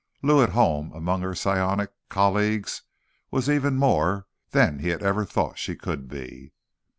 [0.23, 2.81] Lou, at home among her psionic colleagues,
[3.29, 6.53] was even more than he'd ever thought she could be.